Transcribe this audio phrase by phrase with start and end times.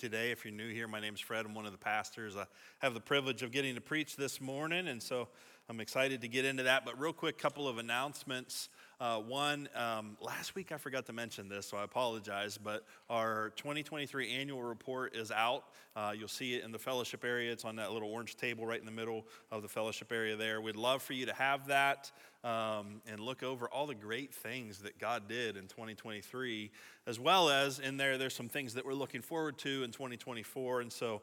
[0.00, 0.30] today.
[0.30, 1.44] If you're new here, my name is Fred.
[1.44, 2.34] I'm one of the pastors.
[2.34, 2.46] I
[2.78, 5.28] have the privilege of getting to preach this morning, and so
[5.68, 6.86] I'm excited to get into that.
[6.86, 8.70] But, real quick, couple of announcements.
[9.00, 13.50] Uh, one, um, last week I forgot to mention this, so I apologize, but our
[13.56, 15.64] 2023 annual report is out.
[15.96, 17.50] Uh, you'll see it in the fellowship area.
[17.50, 20.60] It's on that little orange table right in the middle of the fellowship area there.
[20.60, 22.12] We'd love for you to have that
[22.44, 26.70] um, and look over all the great things that God did in 2023,
[27.06, 30.82] as well as in there, there's some things that we're looking forward to in 2024.
[30.82, 31.22] And so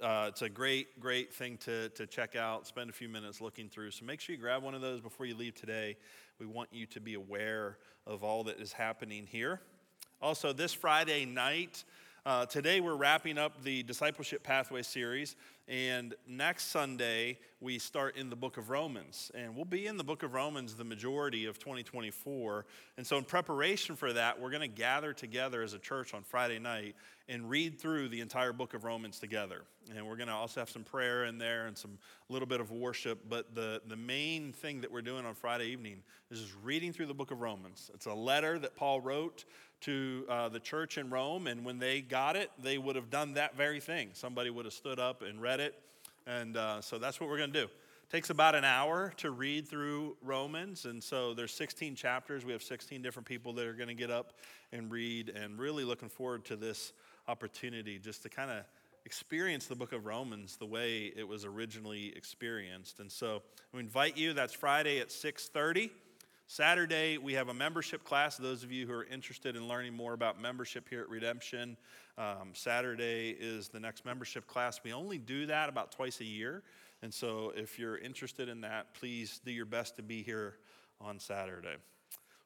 [0.00, 3.68] uh, it's a great, great thing to, to check out, spend a few minutes looking
[3.68, 3.92] through.
[3.92, 5.96] So make sure you grab one of those before you leave today.
[6.38, 9.60] We want you to be aware of all that is happening here.
[10.20, 11.84] Also, this Friday night,
[12.24, 15.34] uh, today we're wrapping up the Discipleship Pathway series,
[15.66, 19.32] and next Sunday we start in the book of Romans.
[19.34, 22.64] And we'll be in the book of Romans the majority of 2024.
[22.96, 26.22] And so, in preparation for that, we're going to gather together as a church on
[26.22, 26.94] Friday night
[27.28, 29.62] and read through the entire book of Romans together.
[29.94, 32.70] And we're going to also have some prayer in there and some little bit of
[32.70, 33.20] worship.
[33.28, 37.06] But the, the main thing that we're doing on Friday evening is just reading through
[37.06, 37.90] the book of Romans.
[37.94, 39.44] It's a letter that Paul wrote
[39.82, 41.46] to uh, the church in Rome.
[41.46, 44.10] And when they got it, they would have done that very thing.
[44.12, 45.74] Somebody would have stood up and read it.
[46.26, 47.66] And uh, so that's what we're going to do.
[47.66, 50.84] It takes about an hour to read through Romans.
[50.84, 52.44] And so there's 16 chapters.
[52.44, 54.34] We have 16 different people that are going to get up
[54.72, 55.28] and read.
[55.30, 56.92] And really looking forward to this
[57.28, 58.64] opportunity just to kind of
[59.04, 63.00] experience the book of Romans the way it was originally experienced.
[63.00, 65.90] And so we invite you, that's Friday at 6:30.
[66.46, 68.36] Saturday, we have a membership class.
[68.36, 71.76] Those of you who are interested in learning more about membership here at Redemption,
[72.18, 74.80] um, Saturday is the next membership class.
[74.84, 76.62] We only do that about twice a year.
[77.02, 80.56] And so if you're interested in that, please do your best to be here
[81.00, 81.76] on Saturday.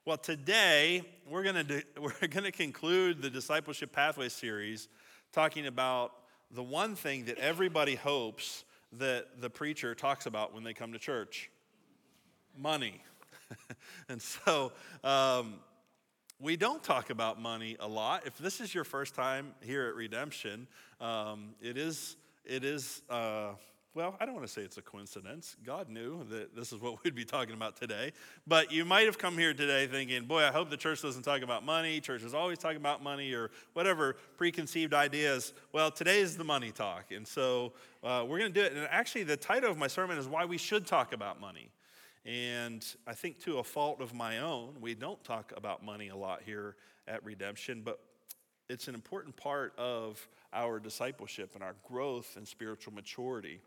[0.04, 4.88] Well, today we're going to we're going to conclude the discipleship pathway series
[5.32, 6.12] talking about
[6.52, 10.98] the one thing that everybody hopes that the preacher talks about when they come to
[10.98, 11.50] church
[12.56, 13.02] money.
[14.08, 14.72] and so
[15.04, 15.54] um,
[16.40, 18.26] we don't talk about money a lot.
[18.26, 20.66] If this is your first time here at Redemption,
[21.00, 23.52] um, it is, it is uh,
[23.96, 25.56] well, I don't want to say it's a coincidence.
[25.64, 28.12] God knew that this is what we'd be talking about today.
[28.46, 31.40] But you might have come here today thinking, boy, I hope the church doesn't talk
[31.40, 31.98] about money.
[32.00, 35.54] Church is always talking about money or whatever preconceived ideas.
[35.72, 37.10] Well, today is the money talk.
[37.10, 37.72] And so
[38.04, 38.74] uh, we're going to do it.
[38.74, 41.70] And actually, the title of my sermon is Why We Should Talk About Money.
[42.26, 46.16] And I think to a fault of my own, we don't talk about money a
[46.16, 46.74] lot here
[47.06, 48.00] at Redemption, but
[48.68, 53.60] it's an important part of our discipleship and our growth and spiritual maturity.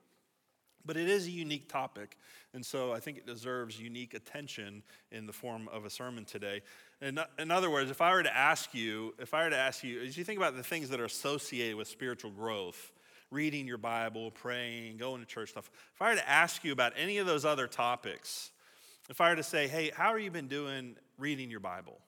[0.85, 2.17] But it is a unique topic,
[2.53, 4.81] and so I think it deserves unique attention
[5.11, 6.61] in the form of a sermon today.
[7.01, 9.83] In, in other words, if I were to ask you, if I were to ask
[9.83, 12.91] you, as you think about the things that are associated with spiritual growth,
[13.31, 16.93] reading your Bible, praying, going to church stuff, if I were to ask you about
[16.97, 18.51] any of those other topics,
[19.09, 21.99] if I were to say, hey, how are you been doing reading your Bible?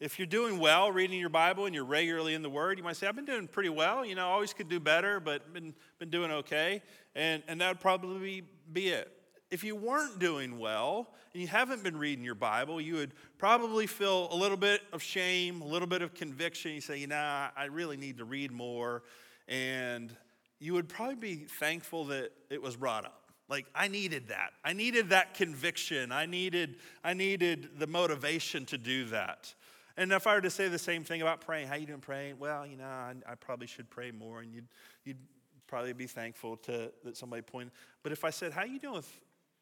[0.00, 2.96] If you're doing well reading your Bible and you're regularly in the Word, you might
[2.96, 4.04] say, I've been doing pretty well.
[4.04, 6.82] You know, always could do better, but been, been doing okay.
[7.16, 9.12] And, and that would probably be it.
[9.50, 13.86] If you weren't doing well and you haven't been reading your Bible, you would probably
[13.86, 16.72] feel a little bit of shame, a little bit of conviction.
[16.72, 19.02] You say, you know, I really need to read more.
[19.48, 20.14] And
[20.60, 23.32] you would probably be thankful that it was brought up.
[23.48, 24.50] Like I needed that.
[24.64, 26.12] I needed that conviction.
[26.12, 29.54] I needed, I needed the motivation to do that.
[29.96, 32.38] And if I were to say the same thing about praying, how you doing praying?
[32.38, 34.68] Well, you know, I, I probably should pray more, and you'd,
[35.04, 35.18] you'd
[35.66, 37.72] probably be thankful to that somebody pointed.
[38.04, 39.12] But if I said, how you doing with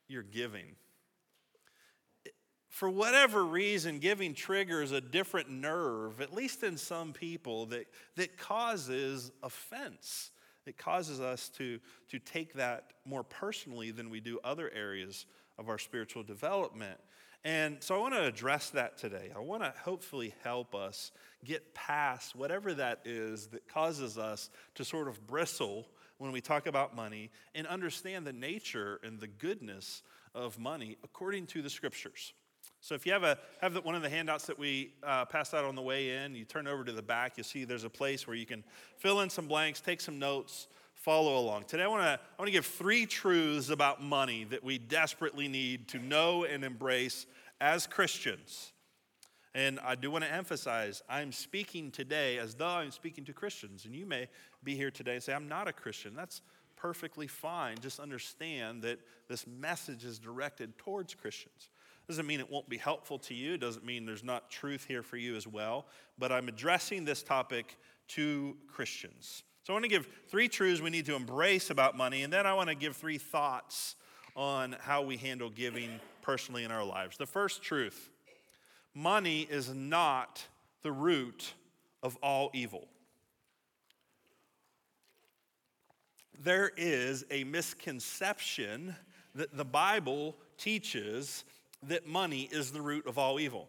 [0.09, 0.77] your giving?
[2.69, 7.87] For whatever reason, giving triggers a different nerve, at least in some people, that,
[8.17, 10.33] that causes offense.
[10.67, 11.79] It causes us to,
[12.09, 15.27] to take that more personally than we do other areas
[15.59, 16.99] of our spiritual development.
[17.45, 19.31] And so I want to address that today.
[19.35, 21.13] I want to hopefully help us
[21.45, 25.87] get past whatever that is that causes us to sort of bristle
[26.19, 30.03] when we talk about money and understand the nature and the goodness
[30.35, 32.33] of money according to the scriptures.
[32.87, 35.55] So if you have, a, have the, one of the handouts that we uh, passed
[35.55, 37.91] out on the way in, you turn over to the back, you'll see there's a
[37.91, 38.63] place where you can
[38.97, 41.65] fill in some blanks, take some notes, follow along.
[41.65, 45.49] Today, I want to I want to give three truths about money that we desperately
[45.49, 47.27] need to know and embrace
[47.61, 48.71] as Christians.
[49.53, 53.85] And I do want to emphasize, I'm speaking today as though I'm speaking to Christians.
[53.85, 54.29] And you may
[54.63, 56.15] be here today and say, I'm not a Christian.
[56.15, 56.41] That's
[56.77, 57.79] perfectly fine.
[57.81, 61.69] Just understand that this message is directed towards Christians.
[62.09, 65.17] Doesn't mean it won't be helpful to you, doesn't mean there's not truth here for
[65.17, 65.87] you as well.
[66.19, 67.77] But I'm addressing this topic
[68.09, 69.43] to Christians.
[69.65, 72.47] So I want to give three truths we need to embrace about money, and then
[72.47, 73.97] I want to give three thoughts
[74.37, 77.17] on how we handle giving personally in our lives.
[77.17, 78.11] The first truth
[78.95, 80.47] money is not
[80.83, 81.55] the root
[82.03, 82.87] of all evil.
[86.45, 88.95] There is a misconception
[89.35, 91.45] that the Bible teaches
[91.89, 93.69] that money is the root of all evil.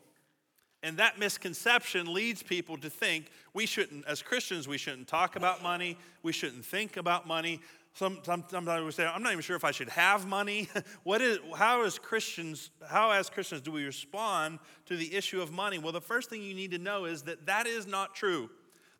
[0.83, 5.63] And that misconception leads people to think we shouldn't, as Christians, we shouldn't talk about
[5.63, 7.61] money, we shouldn't think about money.
[7.93, 10.69] Some, some, sometimes we say, I'm not even sure if I should have money.
[11.03, 15.51] what is, how, as Christians, how, as Christians, do we respond to the issue of
[15.51, 15.79] money?
[15.79, 18.51] Well, the first thing you need to know is that that is not true.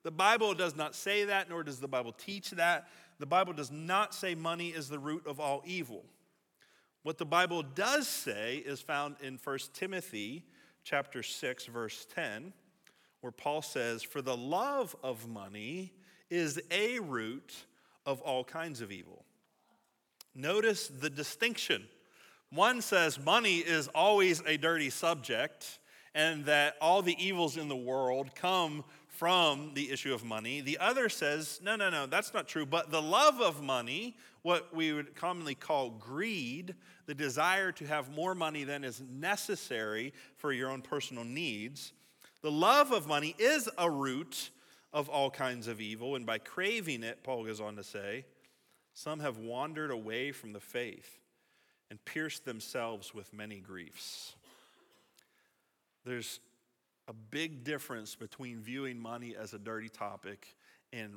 [0.02, 2.88] The Bible does not say that, nor does the Bible teach that.
[3.20, 6.04] The Bible does not say money is the root of all evil.
[7.08, 10.44] What the Bible does say is found in 1 Timothy
[10.84, 12.52] chapter 6 verse 10
[13.22, 15.94] where Paul says for the love of money
[16.30, 17.54] is a root
[18.06, 19.24] of all kinds of evil.
[20.36, 21.88] Notice the distinction.
[22.52, 25.80] One says money is always a dirty subject
[26.14, 28.84] and that all the evils in the world come
[29.18, 30.62] from the issue of money.
[30.62, 32.68] The other says, no, no, no, that's not true.
[32.68, 36.76] But the love of money, what we would commonly call greed,
[37.08, 41.94] the desire to have more money than is necessary for your own personal needs,
[42.44, 44.52] the love of money is a root
[44.94, 46.16] of all kinds of evil.
[46.16, 48.26] And by craving it, Paul goes on to say,
[48.94, 51.20] some have wandered away from the faith
[51.90, 54.36] and pierced themselves with many griefs.
[56.06, 56.40] There's
[57.08, 60.56] a big difference between viewing money as a dirty topic
[60.92, 61.14] and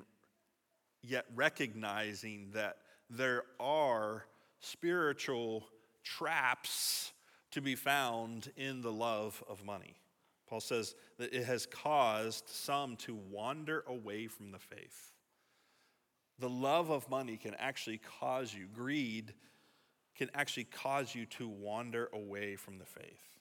[1.02, 2.76] yet recognizing that
[3.08, 4.24] there are
[4.60, 5.66] spiritual
[6.04, 7.12] traps
[7.50, 9.96] to be found in the love of money.
[10.48, 15.12] Paul says that it has caused some to wander away from the faith.
[16.38, 19.34] The love of money can actually cause you, greed
[20.16, 23.39] can actually cause you to wander away from the faith.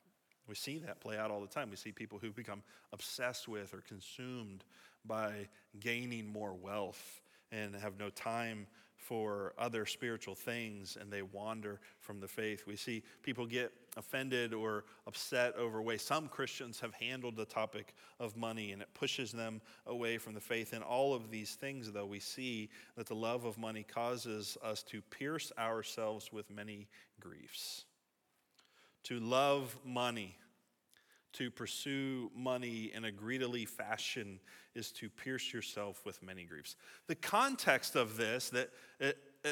[0.50, 1.70] We see that play out all the time.
[1.70, 4.64] We see people who become obsessed with or consumed
[5.06, 5.48] by
[5.80, 8.68] gaining more wealth and have no time
[8.98, 12.66] for other spiritual things and they wander from the faith.
[12.68, 17.94] We see people get offended or upset over way some Christians have handled the topic
[18.20, 20.74] of money and it pushes them away from the faith.
[20.74, 24.84] In all of these things, though, we see that the love of money causes us
[24.84, 26.88] to pierce ourselves with many
[27.20, 27.86] griefs.
[29.06, 30.36] To love money,
[31.34, 34.40] to pursue money in a greedily fashion,
[34.76, 36.76] is to pierce yourself with many griefs.
[37.08, 38.70] The context of this that,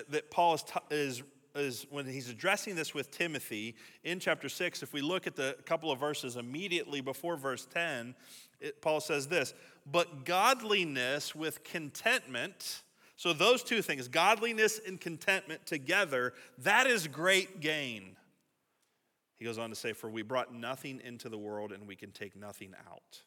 [0.10, 1.24] that Paul is, is,
[1.56, 5.56] is when he's addressing this with Timothy in chapter 6, if we look at the
[5.66, 8.16] couple of verses immediately before verse 10,
[8.60, 9.54] it, Paul says this
[9.90, 12.82] But godliness with contentment,
[13.16, 18.17] so those two things, godliness and contentment together, that is great gain.
[19.38, 22.12] He goes on to say, For we brought nothing into the world, and we can
[22.12, 23.22] take nothing out.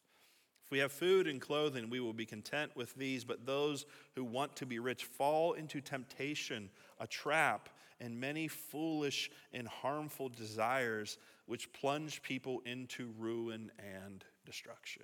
[0.65, 4.25] If we have food and clothing, we will be content with these, but those who
[4.25, 7.69] want to be rich fall into temptation, a trap,
[8.01, 15.03] and many foolish and harmful desires which plunge people into ruin and destruction.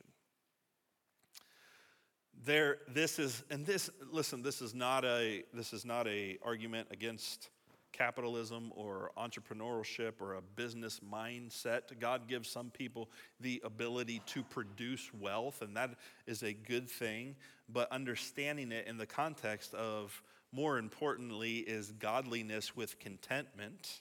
[2.44, 6.88] There, this is, and this, listen, this is not a, this is not a argument
[6.90, 7.50] against
[7.96, 11.82] capitalism or entrepreneurship or a business mindset.
[11.98, 13.08] God gives some people
[13.40, 15.90] the ability to produce wealth, and that
[16.26, 17.36] is a good thing.
[17.68, 20.22] But understanding it in the context of,
[20.52, 24.00] more importantly, is godliness with contentment.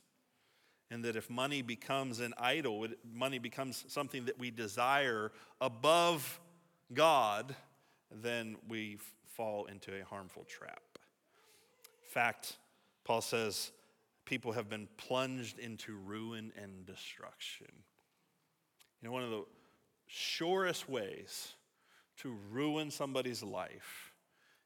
[0.91, 6.39] And that if money becomes an idol, money becomes something that we desire above
[6.93, 7.55] God,
[8.11, 8.99] then we
[9.35, 10.81] fall into a harmful trap.
[12.03, 12.57] In fact,
[13.03, 13.71] Paul says,
[14.25, 17.67] people have been plunged into ruin and destruction.
[19.01, 19.43] You know, one of the
[20.07, 21.53] surest ways
[22.17, 24.13] to ruin somebody's life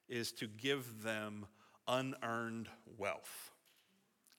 [0.08, 1.46] is to give them
[1.88, 3.52] unearned wealth.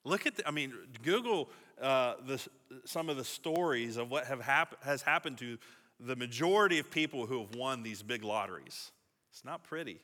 [0.03, 0.73] Look at, the, I mean,
[1.03, 1.49] Google
[1.81, 2.39] uh, the,
[2.85, 5.57] some of the stories of what have hap- has happened to
[5.99, 8.91] the majority of people who have won these big lotteries.
[9.31, 9.99] It's not pretty.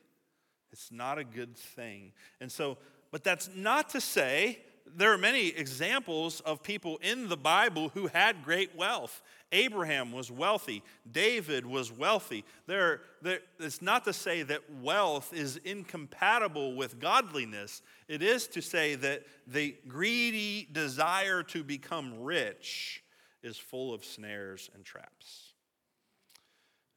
[0.72, 2.12] It's not a good thing.
[2.40, 2.78] And so,
[3.10, 4.58] but that's not to say
[4.96, 9.22] there are many examples of people in the Bible who had great wealth.
[9.52, 10.82] Abraham was wealthy.
[11.10, 12.44] David was wealthy.
[12.66, 17.82] There, there, it's not to say that wealth is incompatible with godliness.
[18.08, 23.02] It is to say that the greedy desire to become rich
[23.42, 25.54] is full of snares and traps.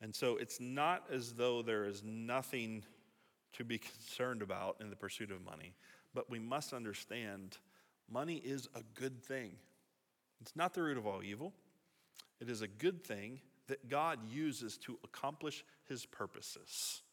[0.01, 2.83] And so it's not as though there is nothing
[3.53, 5.73] to be concerned about in the pursuit of money,
[6.13, 7.57] but we must understand
[8.11, 9.53] money is a good thing.
[10.41, 11.53] It's not the root of all evil,
[12.39, 17.03] it is a good thing that God uses to accomplish his purposes.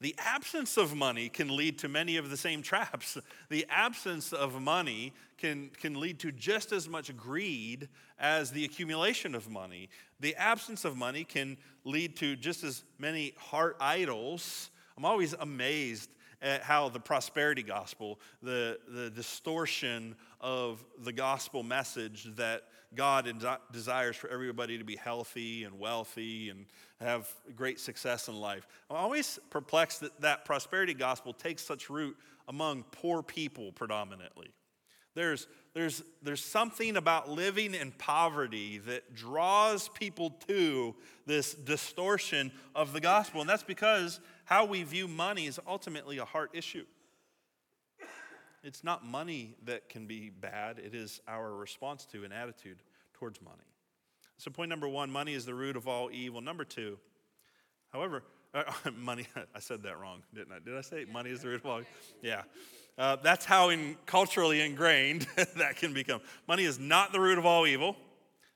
[0.00, 3.16] The absence of money can lead to many of the same traps.
[3.48, 9.36] The absence of money can, can lead to just as much greed as the accumulation
[9.36, 9.88] of money.
[10.18, 14.70] The absence of money can lead to just as many heart idols.
[14.96, 16.10] I'm always amazed
[16.42, 22.62] at how the prosperity gospel, the, the distortion of the gospel message that
[22.94, 23.30] God
[23.72, 26.66] desires for everybody to be healthy and wealthy and
[27.00, 28.66] have great success in life.
[28.90, 32.16] I'm always perplexed that that prosperity gospel takes such root
[32.48, 34.48] among poor people predominantly.
[35.14, 42.92] There's, there's, there's something about living in poverty that draws people to this distortion of
[42.92, 43.40] the gospel.
[43.40, 46.86] And that's because how we view money is ultimately a heart issue.
[48.62, 52.78] It's not money that can be bad, it is our response to an attitude
[53.14, 53.62] towards money.
[54.38, 56.40] So, point number one money is the root of all evil.
[56.40, 56.98] Number two,
[57.92, 58.22] however,
[58.54, 58.64] uh,
[58.96, 60.58] money, I said that wrong, didn't I?
[60.58, 61.80] Did I say money is the root of all?
[62.22, 62.42] Yeah.
[62.98, 65.26] Uh, that's how in, culturally ingrained
[65.56, 66.20] that can become.
[66.48, 67.96] Money is not the root of all evil.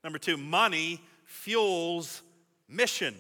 [0.03, 2.23] Number two, money fuels
[2.69, 3.15] mission.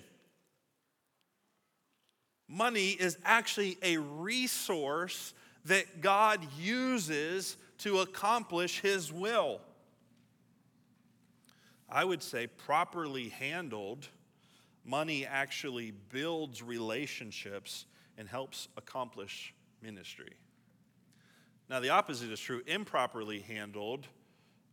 [2.52, 5.34] Money is actually a resource
[5.66, 9.60] that God uses to accomplish His will.
[11.88, 14.08] I would say, properly handled,
[14.84, 17.86] money actually builds relationships
[18.18, 20.32] and helps accomplish ministry.
[21.68, 22.62] Now, the opposite is true.
[22.66, 24.08] Improperly handled,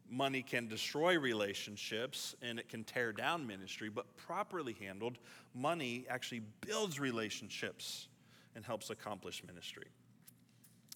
[0.09, 5.17] money can destroy relationships and it can tear down ministry, but properly handled,
[5.53, 8.07] money actually builds relationships
[8.55, 9.87] and helps accomplish ministry.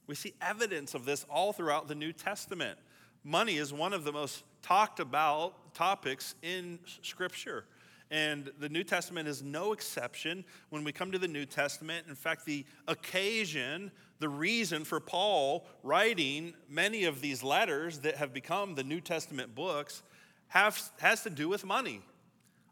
[0.07, 2.77] We see evidence of this all throughout the New Testament.
[3.23, 7.65] Money is one of the most talked about topics in Scripture.
[8.09, 12.07] And the New Testament is no exception when we come to the New Testament.
[12.09, 18.33] In fact, the occasion, the reason for Paul writing many of these letters that have
[18.33, 20.03] become the New Testament books
[20.49, 22.01] have, has to do with money.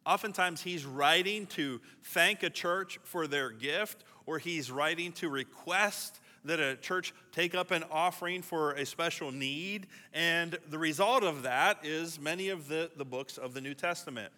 [0.05, 6.19] Oftentimes, he's writing to thank a church for their gift, or he's writing to request
[6.45, 9.87] that a church take up an offering for a special need.
[10.13, 14.31] And the result of that is many of the, the books of the New Testament.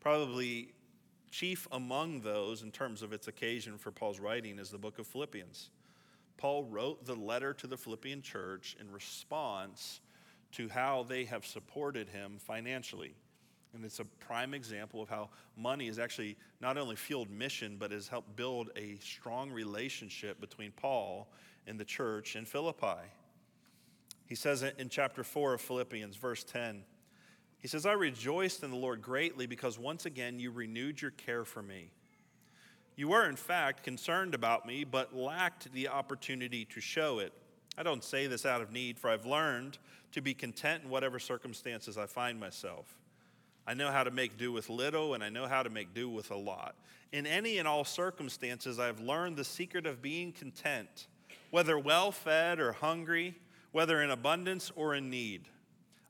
[0.00, 0.68] Probably
[1.30, 5.06] chief among those, in terms of its occasion for Paul's writing, is the book of
[5.06, 5.70] Philippians.
[6.38, 10.00] Paul wrote the letter to the Philippian church in response
[10.52, 13.14] to how they have supported him financially.
[13.74, 17.90] And it's a prime example of how money has actually not only fueled mission, but
[17.90, 21.28] has helped build a strong relationship between Paul
[21.66, 23.10] and the church in Philippi.
[24.26, 26.84] He says in chapter 4 of Philippians, verse 10.
[27.58, 31.44] He says, I rejoiced in the Lord greatly because once again you renewed your care
[31.44, 31.90] for me.
[32.98, 37.32] You were, in fact, concerned about me, but lacked the opportunity to show it.
[37.78, 39.78] I don't say this out of need, for I've learned
[40.10, 42.98] to be content in whatever circumstances I find myself.
[43.68, 46.10] I know how to make do with little, and I know how to make do
[46.10, 46.74] with a lot.
[47.12, 51.06] In any and all circumstances, I've learned the secret of being content,
[51.52, 53.36] whether well fed or hungry,
[53.70, 55.42] whether in abundance or in need.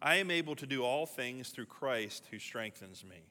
[0.00, 3.24] I am able to do all things through Christ who strengthens me.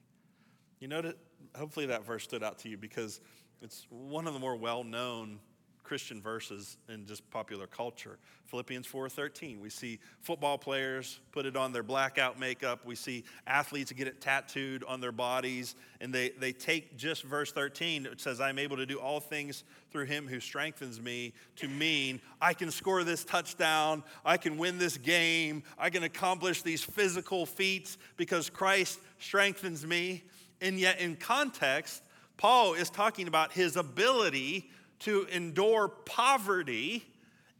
[0.78, 1.12] You know,
[1.56, 3.20] hopefully that verse stood out to you because
[3.62, 5.40] it's one of the more well known
[5.88, 8.18] Christian verses in just popular culture.
[8.44, 9.58] Philippians 4:13.
[9.58, 12.84] We see football players put it on their blackout makeup.
[12.84, 17.52] We see athletes get it tattooed on their bodies, and they, they take just verse
[17.52, 18.04] 13.
[18.04, 22.20] It says, I'm able to do all things through him who strengthens me, to mean
[22.38, 27.46] I can score this touchdown, I can win this game, I can accomplish these physical
[27.46, 30.24] feats because Christ strengthens me.
[30.60, 32.02] And yet, in context,
[32.38, 37.04] Paul is talking about his ability to endure poverty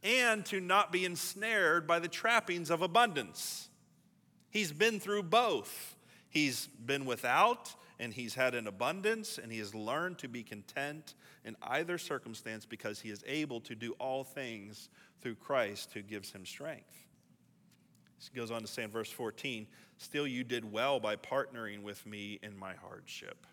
[0.01, 3.69] and to not be ensnared by the trappings of abundance.
[4.49, 5.95] He's been through both.
[6.29, 11.15] He's been without and he's had an abundance and he has learned to be content
[11.43, 14.89] in either circumstance because he is able to do all things
[15.21, 17.05] through Christ who gives him strength.
[18.31, 19.67] He goes on to say in verse 14,
[19.97, 23.45] Still you did well by partnering with me in my hardship.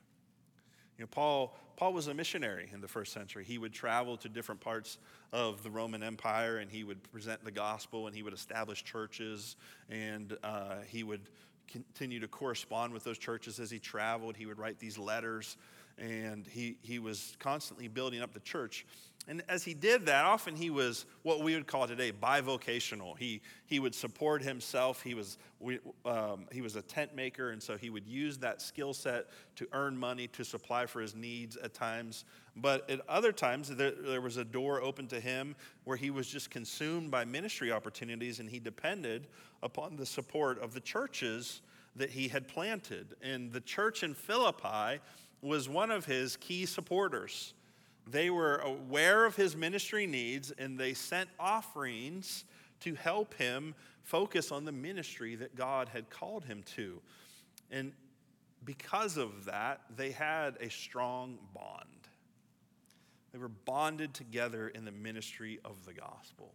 [0.98, 3.44] You know, Paul, Paul was a missionary in the first century.
[3.44, 4.98] He would travel to different parts
[5.32, 9.56] of the Roman Empire and he would present the gospel and he would establish churches
[9.90, 11.28] and uh, he would
[11.68, 14.36] continue to correspond with those churches as he traveled.
[14.36, 15.56] He would write these letters
[15.98, 18.86] and he, he was constantly building up the church.
[19.28, 23.18] And as he did that, often he was what we would call today bivocational.
[23.18, 25.02] He, he would support himself.
[25.02, 28.62] He was, we, um, he was a tent maker, and so he would use that
[28.62, 32.24] skill set to earn money to supply for his needs at times.
[32.54, 36.28] But at other times, there, there was a door open to him where he was
[36.28, 39.26] just consumed by ministry opportunities, and he depended
[39.60, 41.62] upon the support of the churches
[41.96, 43.16] that he had planted.
[43.22, 45.00] And the church in Philippi
[45.42, 47.54] was one of his key supporters.
[48.06, 52.44] They were aware of his ministry needs and they sent offerings
[52.80, 57.00] to help him focus on the ministry that God had called him to.
[57.70, 57.92] And
[58.64, 61.82] because of that, they had a strong bond.
[63.32, 66.52] They were bonded together in the ministry of the gospel.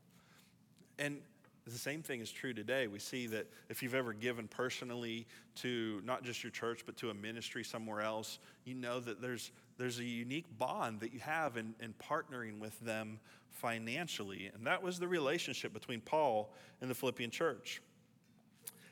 [0.97, 1.19] And
[1.65, 2.87] the same thing is true today.
[2.87, 5.27] We see that if you've ever given personally
[5.57, 9.51] to not just your church, but to a ministry somewhere else, you know that there's,
[9.81, 13.19] there's a unique bond that you have in, in partnering with them
[13.49, 14.51] financially.
[14.53, 17.81] And that was the relationship between Paul and the Philippian church.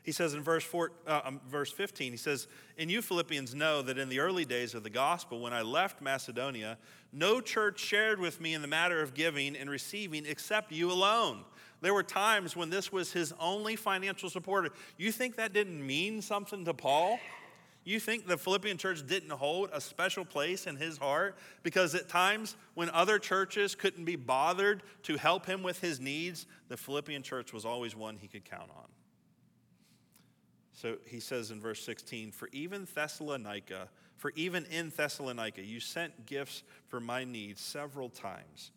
[0.02, 3.82] He says in verse, four, uh, um, verse 15, he says, And you Philippians know
[3.82, 6.76] that in the early days of the gospel, when I left Macedonia,
[7.12, 11.44] no church shared with me in the matter of giving and receiving except you alone.
[11.82, 14.70] There were times when this was his only financial supporter.
[14.96, 17.20] You think that didn't mean something to Paul?
[17.84, 21.36] You think the Philippian church didn't hold a special place in his heart?
[21.62, 26.46] Because at times when other churches couldn't be bothered to help him with his needs,
[26.68, 28.86] the Philippian church was always one he could count on.
[30.74, 36.26] So he says in verse 16, For even Thessalonica, for even in Thessalonica, you sent
[36.26, 38.72] gifts for my needs several times.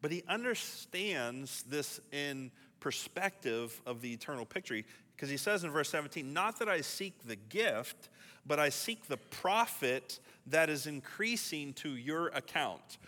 [0.00, 4.82] But he understands this in perspective of the eternal picture.
[5.16, 8.10] Because he says in verse 17, Not that I seek the gift,
[8.46, 12.98] but I seek the profit that is increasing to your account.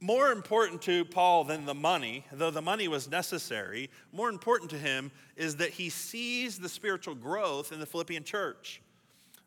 [0.00, 4.78] More important to Paul than the money, though the money was necessary, more important to
[4.78, 8.80] him is that he sees the spiritual growth in the Philippian church.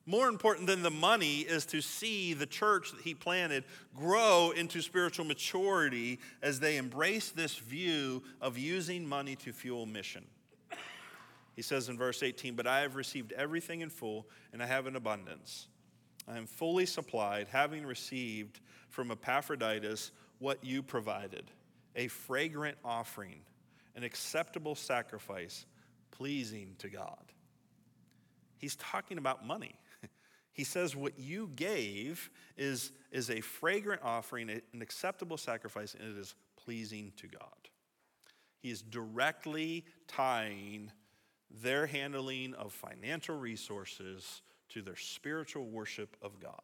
[0.06, 3.64] More important than the money is to see the church that he planted
[3.96, 10.24] grow into spiritual maturity as they embrace this view of using money to fuel mission.
[11.56, 14.88] He says in verse 18, But I have received everything in full, and I have
[14.88, 15.68] an abundance.
[16.28, 18.60] I am fully supplied, having received
[18.90, 21.52] from Epaphroditus what you provided
[21.96, 23.42] a fragrant offering,
[23.96, 25.66] an acceptable sacrifice,
[26.12, 27.34] pleasing to God.
[28.58, 29.76] He's talking about money.
[30.54, 36.20] He says, What you gave is, is a fragrant offering, an acceptable sacrifice, and it
[36.20, 37.70] is pleasing to God.
[38.60, 40.92] He is directly tying
[41.62, 46.62] their handling of financial resources to their spiritual worship of God.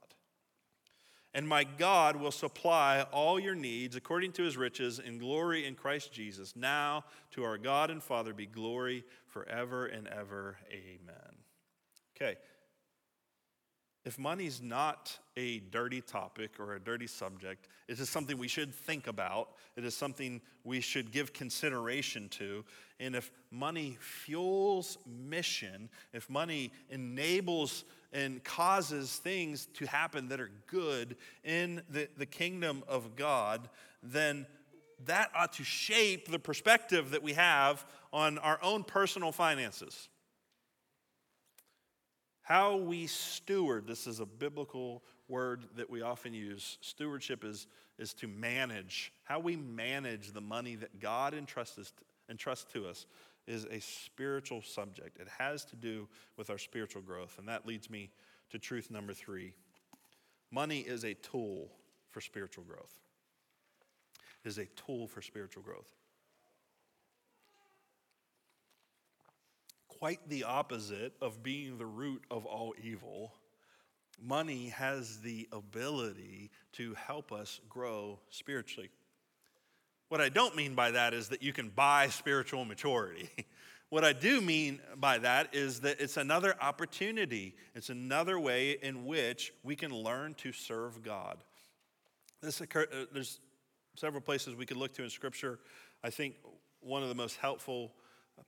[1.34, 5.76] And my God will supply all your needs according to his riches in glory in
[5.76, 6.56] Christ Jesus.
[6.56, 10.58] Now to our God and Father be glory forever and ever.
[10.72, 11.36] Amen.
[12.16, 12.38] Okay,
[14.08, 18.74] if money's not a dirty topic or a dirty subject, it is something we should
[18.74, 19.50] think about.
[19.76, 22.64] It is something we should give consideration to.
[23.02, 30.52] And if money fuels mission, if money enables and causes things to happen that are
[30.68, 33.68] good in the, the kingdom of God,
[34.02, 34.46] then
[35.06, 40.08] that ought to shape the perspective that we have on our own personal finances.
[42.48, 46.78] How we steward, this is a biblical word that we often use.
[46.80, 47.68] Stewardship is,
[48.00, 49.12] is to manage.
[49.26, 51.92] How we manage the money that God entrusts,
[52.30, 53.06] entrusts to us
[53.48, 55.20] is a spiritual subject.
[55.20, 56.08] It has to do
[56.38, 57.36] with our spiritual growth.
[57.38, 58.12] And that leads me
[58.52, 59.52] to truth number three
[60.50, 61.68] money is a tool
[62.12, 63.02] for spiritual growth.
[64.46, 65.92] It is a tool for spiritual growth.
[70.00, 73.34] Quite the opposite of being the root of all evil.
[74.22, 78.90] Money has the ability to help us grow spiritually.
[80.10, 83.30] What I don't mean by that is that you can buy spiritual maturity.
[83.90, 89.06] what I do mean by that is that it's another opportunity, it's another way in
[89.06, 91.38] which we can learn to serve God.
[92.42, 93.40] This occur, uh, there's
[93.96, 95.60] several places we could look to in Scripture.
[96.04, 96.36] I think
[96.82, 97.92] one of the most helpful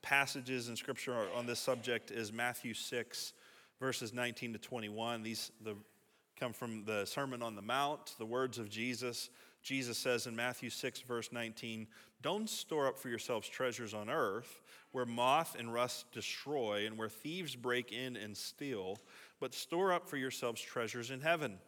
[0.02, 3.34] passages in Scripture on this subject is Matthew 6,
[3.80, 5.24] verses 19 to 21.
[5.24, 5.76] These the,
[6.40, 9.30] come from the Sermon on the Mount, the words of Jesus.
[9.62, 11.88] Jesus says in Matthew 6, verse 19,
[12.22, 17.10] Don't store up for yourselves treasures on earth, where moth and rust destroy, and where
[17.10, 18.98] thieves break in and steal,
[19.40, 21.60] but store up for yourselves treasures in heaven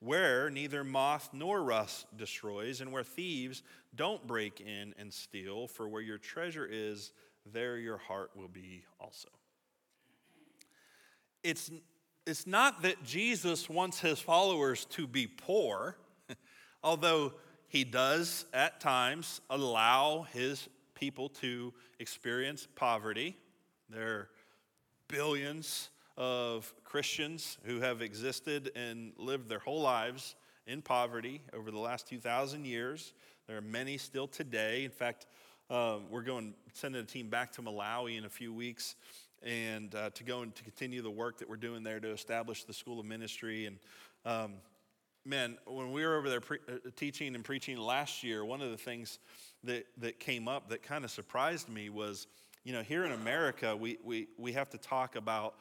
[0.00, 3.62] where neither moth nor rust destroys, and where thieves
[3.94, 7.12] don't break in and steal, for where your treasure is,
[7.52, 9.28] there your heart will be also.
[11.42, 11.70] It's,
[12.26, 15.96] it's not that Jesus wants his followers to be poor,
[16.82, 17.34] although
[17.68, 23.36] he does at times allow his people to experience poverty.
[23.88, 24.28] There are
[25.08, 30.34] billions of Christians who have existed and lived their whole lives
[30.66, 33.12] in poverty over the last 2,000 years.
[33.46, 34.84] There are many still today.
[34.84, 35.26] In fact,
[35.68, 38.94] um, we're going sending a team back to Malawi in a few weeks
[39.42, 42.64] and uh, to go and to continue the work that we're doing there to establish
[42.64, 43.66] the school of ministry.
[43.66, 43.78] And
[44.24, 44.54] um,
[45.24, 48.70] man, when we were over there pre- uh, teaching and preaching last year, one of
[48.70, 49.18] the things
[49.64, 52.26] that, that came up that kind of surprised me was,
[52.64, 55.54] you know, here in America, we, we, we have to talk about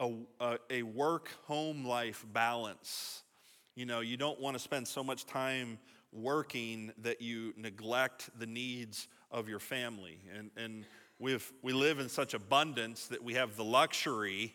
[0.00, 3.22] a, a, a work home life balance.
[3.76, 5.78] You know, you don't want to spend so much time
[6.14, 10.18] working that you neglect the needs of your family.
[10.36, 10.84] And, and
[11.18, 14.54] we've, we live in such abundance that we have the luxury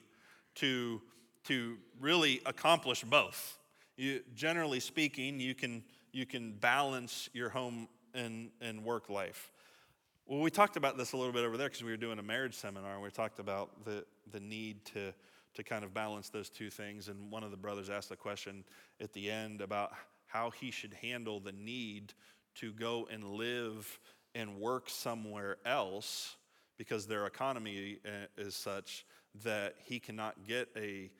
[0.56, 1.02] to,
[1.46, 3.58] to really accomplish both.
[3.98, 9.52] You, generally speaking, you can, you can balance your home and, and work life.
[10.26, 12.24] Well, we talked about this a little bit over there because we were doing a
[12.24, 15.14] marriage seminar and we talked about the, the need to
[15.56, 17.08] to kind of balance those two things.
[17.08, 18.64] And one of the brothers asked a question
[19.02, 19.92] at the end about
[20.30, 22.14] how he should handle the need
[22.56, 24.00] to go and live
[24.34, 26.38] and work somewhere else
[26.78, 29.06] because their economy uh, is such
[29.44, 31.12] that he cannot get a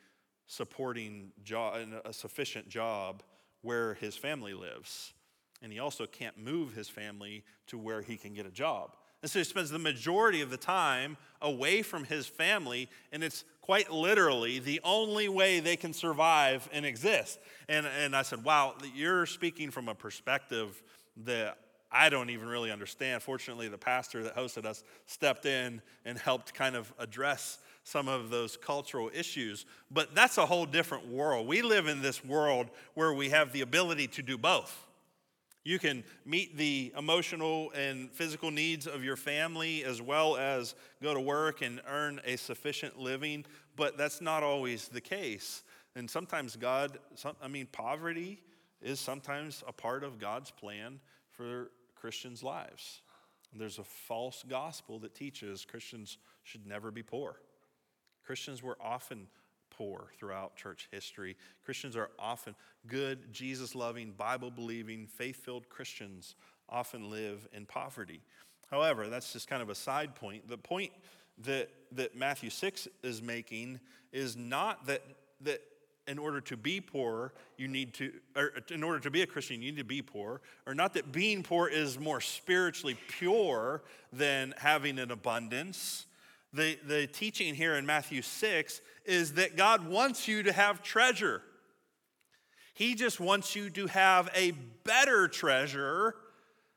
[0.48, 3.22] supporting job, a sufficient job
[3.62, 5.14] where his family lives.
[5.62, 8.96] And he also can't move his family to where he can get a job.
[9.22, 13.44] And so he spends the majority of the time away from his family, and it's
[13.70, 17.38] quite literally the only way they can survive and exist.
[17.68, 20.82] And, and I said, Wow, you're speaking from a perspective
[21.26, 21.60] that
[21.92, 23.22] I don't even really understand.
[23.22, 28.32] Fortunately, the pastor that hosted us stepped in and helped kind of address some of
[28.32, 29.68] those cultural issues.
[29.92, 31.46] But that's a whole different world.
[31.46, 34.84] We live in this world where we have the ability to do both.
[35.64, 41.14] You can meet the emotional and physical needs of your family as well as go
[41.14, 43.46] to work and earn a sufficient living,
[43.76, 45.64] but that's not always the case.
[45.96, 46.98] And sometimes God,
[47.42, 48.42] I mean, poverty
[48.82, 51.00] is sometimes a part of God's plan
[51.32, 53.02] for Christians' lives.
[53.54, 57.36] There's a false gospel that teaches Christians should never be poor.
[58.24, 59.28] Christians were often
[60.18, 61.36] throughout church history.
[61.64, 62.56] Christians are often
[62.88, 66.36] good, Jesus loving, Bible believing, faith filled Christians
[66.68, 68.22] often live in poverty.
[68.70, 70.48] However, that's just kind of a side point.
[70.48, 70.92] The point
[71.46, 73.80] that, that Matthew 6 is making
[74.12, 75.02] is not that,
[75.42, 75.62] that
[76.08, 79.62] in order to be poor, you need to, or in order to be a Christian,
[79.62, 84.54] you need to be poor, or not that being poor is more spiritually pure than
[84.58, 86.06] having an abundance.
[86.54, 91.42] The, the teaching here in Matthew 6 is that God wants you to have treasure.
[92.74, 94.52] He just wants you to have a
[94.84, 96.16] better treasure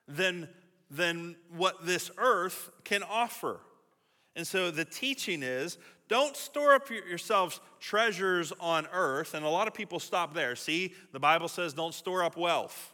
[0.09, 0.49] than,
[0.91, 3.61] than what this earth can offer.
[4.35, 9.35] And so the teaching is don't store up yourselves treasures on earth.
[9.35, 10.57] And a lot of people stop there.
[10.57, 12.93] See, the Bible says don't store up wealth.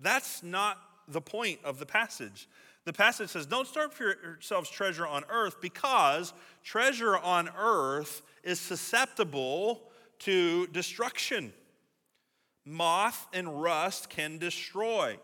[0.00, 0.78] That's not
[1.08, 2.48] the point of the passage.
[2.88, 6.32] The passage says, Don't store up for yourselves treasure on earth because
[6.64, 9.82] treasure on earth is susceptible
[10.20, 11.52] to destruction.
[12.64, 15.18] Moth and rust can destroy.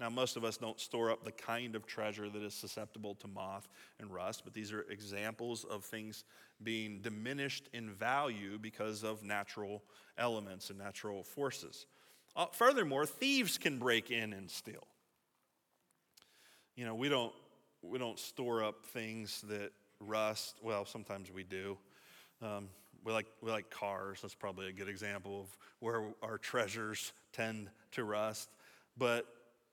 [0.00, 3.28] Now, most of us don't store up the kind of treasure that is susceptible to
[3.28, 6.24] moth and rust, but these are examples of things
[6.62, 9.82] being diminished in value because of natural
[10.16, 11.84] elements and natural forces.
[12.34, 14.86] Uh, furthermore, thieves can break in and steal
[16.80, 17.34] you know, we don't,
[17.82, 20.54] we don't store up things that rust.
[20.62, 21.76] Well, sometimes we do.
[22.40, 22.70] Um,
[23.04, 24.20] we like, we like cars.
[24.22, 28.48] That's probably a good example of where our treasures tend to rust.
[28.96, 29.26] But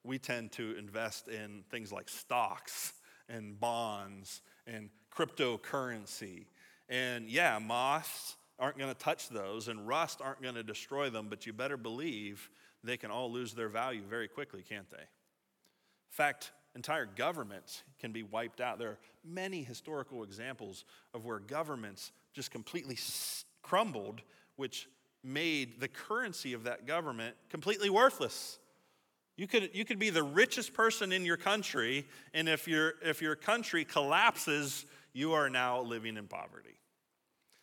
[0.04, 2.92] we tend to invest in things like stocks
[3.30, 6.48] and bonds and cryptocurrency.
[6.90, 11.28] And yeah, moths aren't going to touch those and rust aren't going to destroy them,
[11.30, 12.50] but you better believe
[12.84, 14.98] they can all lose their value very quickly, can't they?
[14.98, 15.06] In
[16.10, 18.78] fact, entire governments can be wiped out.
[18.78, 22.98] There are many historical examples of where governments just completely
[23.64, 24.22] crumbled,
[24.56, 24.88] which
[25.24, 28.60] made the currency of that government completely worthless.
[29.36, 33.22] You could, you could be the richest person in your country, and if, your if
[33.22, 36.78] your country collapses, you are now living in poverty.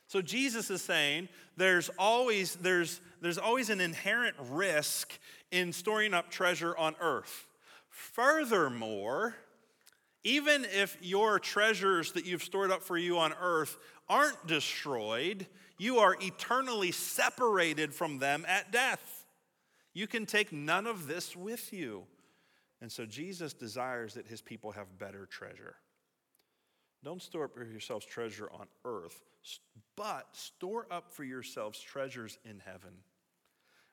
[0.09, 5.12] So Jesus is saying there's always, there's, there's always an inherent risk
[5.53, 7.46] in storing up treasure on earth.
[7.94, 9.37] Furthermore,
[10.24, 13.78] even if your treasures that you've stored up for you on earth
[14.09, 15.46] aren't destroyed,
[15.78, 19.24] you are eternally separated from them at death.
[19.92, 22.02] You can take none of this with you.
[22.80, 25.76] And so Jesus desires that his people have better treasure.
[27.04, 29.22] Don't store up for yourselves treasure on earth,
[29.96, 32.94] but store up for yourselves treasures in heaven,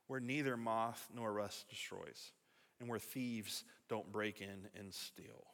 [0.08, 2.32] where neither moth nor rust destroys,
[2.82, 5.46] and where thieves don't break in and steal.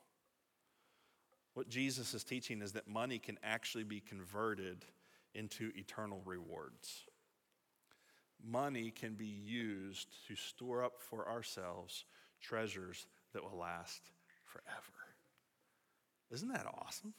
[1.54, 4.86] What Jesus is teaching is that money can actually be converted
[5.36, 7.06] into eternal rewards.
[8.44, 12.06] Money can be used to store up for ourselves
[12.42, 14.02] treasures that will last
[14.46, 14.98] forever.
[16.32, 17.14] Isn't that awesome?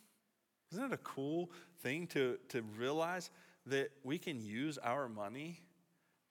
[0.73, 1.51] Isn't it a cool
[1.83, 3.31] thing to, to realize
[3.67, 5.61] that we can use our money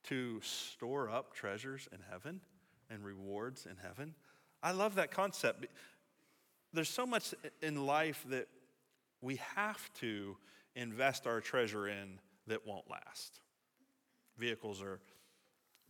[0.05, 2.41] to store up treasures in heaven
[2.89, 4.15] and rewards in heaven?
[4.61, 5.67] I love that concept.
[6.73, 8.47] There's so much in life that
[9.21, 10.37] we have to
[10.75, 13.39] invest our treasure in that won't last.
[14.37, 14.99] Vehicles are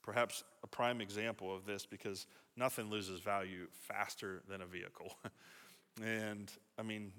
[0.02, 5.18] perhaps a prime example of this because nothing loses value faster than a vehicle.
[6.04, 7.12] and I mean,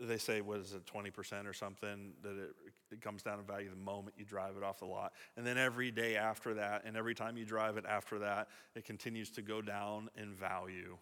[0.00, 2.54] they say, what is it, 20% or something, that it,
[2.92, 5.12] it comes down in value the moment you drive it off the lot.
[5.36, 8.84] And then every day after that, and every time you drive it after that, it
[8.84, 10.96] continues to go down in value.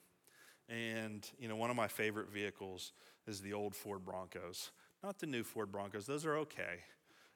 [0.68, 2.92] And, you know, one of my favorite vehicles
[3.26, 4.70] is the old Ford Broncos.
[5.02, 6.80] Not the new Ford Broncos, those are okay.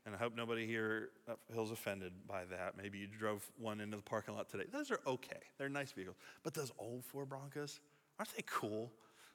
[0.06, 2.76] And I hope nobody here uh, feels offended by that.
[2.76, 4.64] Maybe you drove one into the parking lot today.
[4.72, 5.40] Those are okay.
[5.58, 6.16] They're nice vehicles.
[6.42, 7.80] But those old Ford Broncos,
[8.18, 8.90] aren't they cool?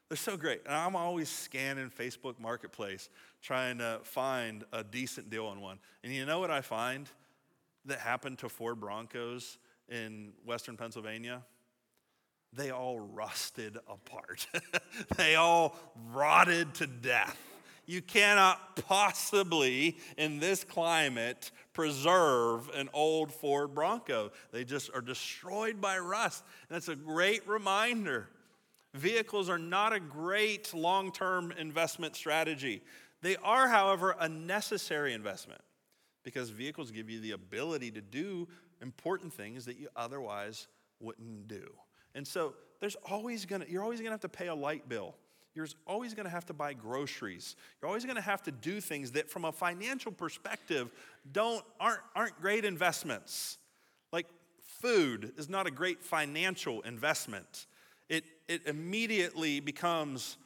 [0.09, 0.61] They're so great.
[0.65, 3.09] And I'm always scanning Facebook Marketplace
[3.41, 5.79] trying to find a decent deal on one.
[6.03, 7.09] And you know what I find
[7.85, 9.57] that happened to Ford Broncos
[9.89, 11.41] in Western Pennsylvania?
[12.53, 14.47] They all rusted apart,
[15.17, 15.75] they all
[16.11, 17.37] rotted to death.
[17.87, 24.31] You cannot possibly, in this climate, preserve an old Ford Bronco.
[24.51, 26.43] They just are destroyed by rust.
[26.67, 28.27] And that's a great reminder
[28.95, 32.81] Vehicles are not a great long term investment strategy.
[33.21, 35.61] They are, however, a necessary investment
[36.23, 38.47] because vehicles give you the ability to do
[38.81, 40.67] important things that you otherwise
[41.01, 41.73] wouldn't do.
[42.13, 45.15] And so there's always gonna, you're always gonna have to pay a light bill.
[45.55, 47.57] You're always gonna have to buy groceries.
[47.81, 50.89] You're always gonna have to do things that, from a financial perspective,
[51.29, 53.57] don't, aren't, aren't great investments.
[54.13, 54.27] Like
[54.81, 57.67] food is not a great financial investment
[58.09, 60.37] it, it immediately becomes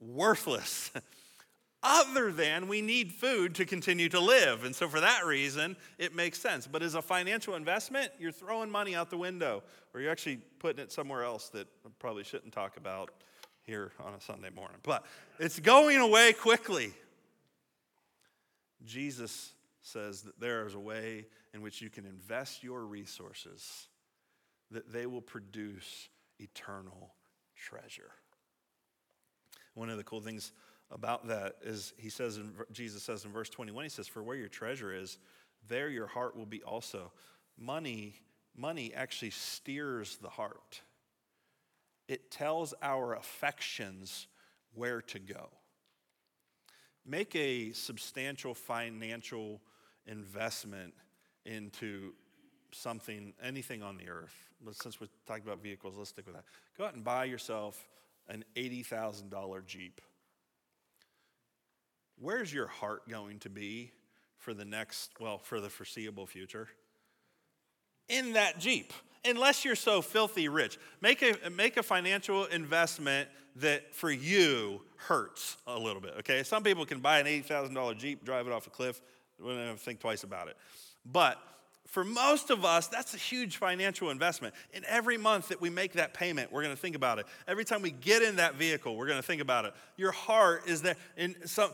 [0.00, 0.90] worthless.
[1.82, 4.64] Other than we need food to continue to live.
[4.64, 6.66] And so, for that reason, it makes sense.
[6.66, 10.82] But as a financial investment, you're throwing money out the window, or you're actually putting
[10.82, 13.10] it somewhere else that I probably shouldn't talk about
[13.64, 14.78] here on a Sunday morning.
[14.82, 15.04] But
[15.38, 16.94] it's going away quickly.
[18.82, 23.88] Jesus says that there is a way in which you can invest your resources
[24.70, 27.14] that they will produce eternal
[27.56, 28.10] treasure.
[29.74, 30.52] One of the cool things
[30.90, 34.36] about that is he says in, Jesus says in verse 21 he says for where
[34.36, 35.18] your treasure is
[35.68, 37.10] there your heart will be also.
[37.58, 38.20] Money
[38.56, 40.82] money actually steers the heart.
[42.06, 44.26] It tells our affections
[44.74, 45.48] where to go.
[47.06, 49.60] Make a substantial financial
[50.06, 50.94] investment
[51.44, 52.12] into
[52.74, 54.34] something, anything on the earth.
[54.72, 56.44] Since we're talking about vehicles, let's stick with that.
[56.78, 57.86] Go out and buy yourself
[58.28, 60.00] an $80,000 Jeep.
[62.18, 63.92] Where's your heart going to be
[64.38, 66.68] for the next, well, for the foreseeable future?
[68.08, 68.92] In that Jeep,
[69.24, 70.78] unless you're so filthy rich.
[71.00, 76.42] Make a, make a financial investment that for you hurts a little bit, okay?
[76.42, 79.00] Some people can buy an $80,000 Jeep, drive it off a cliff,
[79.40, 80.56] wouldn't think twice about it.
[81.04, 81.38] But
[81.86, 84.54] for most of us, that's a huge financial investment.
[84.72, 87.26] And every month that we make that payment, we're going to think about it.
[87.46, 89.74] Every time we get in that vehicle, we're going to think about it.
[89.96, 90.96] Your heart is there.
[91.16, 91.72] And so,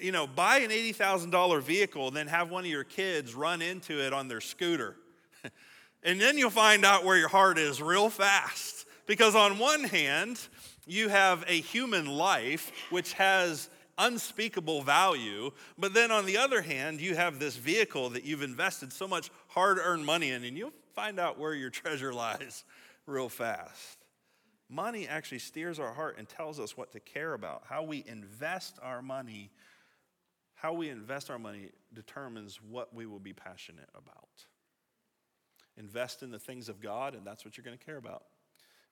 [0.00, 4.04] you know, buy an $80,000 vehicle and then have one of your kids run into
[4.04, 4.96] it on their scooter.
[6.02, 8.86] and then you'll find out where your heart is real fast.
[9.06, 10.40] Because on one hand,
[10.86, 13.68] you have a human life which has
[14.00, 15.52] unspeakable value.
[15.78, 19.30] But then on the other hand, you have this vehicle that you've invested so much
[19.50, 22.64] hard earned money in, and you'll find out where your treasure lies
[23.06, 23.98] real fast.
[24.68, 27.64] Money actually steers our heart and tells us what to care about.
[27.68, 29.50] How we invest our money
[30.60, 34.28] how we invest our money determines what we will be passionate about.
[35.78, 38.24] Invest in the things of God, and that's what you're going to care about.